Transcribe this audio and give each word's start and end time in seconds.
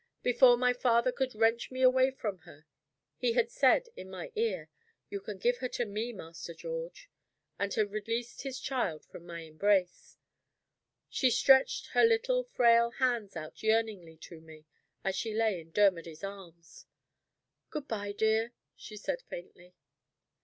Before 0.23 0.57
my 0.57 0.73
father 0.73 1.11
could 1.11 1.35
wrench 1.35 1.69
me 1.69 1.83
away 1.83 2.09
from 2.09 2.39
her, 2.39 2.65
he 3.17 3.33
had 3.33 3.51
said 3.51 3.89
in 3.95 4.09
my 4.09 4.31
ear, 4.33 4.67
"You 5.11 5.21
can 5.21 5.37
give 5.37 5.59
her 5.59 5.69
to 5.69 5.85
me, 5.85 6.11
Master 6.11 6.55
George," 6.55 7.07
and 7.59 7.71
had 7.71 7.91
released 7.91 8.41
his 8.41 8.59
child 8.59 9.05
from 9.05 9.27
my 9.27 9.41
embrace. 9.41 10.17
She 11.07 11.29
stretched 11.29 11.89
her 11.89 12.03
little 12.03 12.43
frail 12.45 12.89
hands 12.97 13.35
out 13.35 13.61
yearningly 13.61 14.17
to 14.21 14.41
me, 14.41 14.65
as 15.03 15.15
she 15.15 15.35
lay 15.35 15.61
in 15.61 15.69
Dermody's 15.71 16.23
arms. 16.23 16.87
"Good 17.69 17.87
by, 17.87 18.11
dear," 18.11 18.53
she 18.75 18.97
said, 18.97 19.21
faintly. 19.29 19.75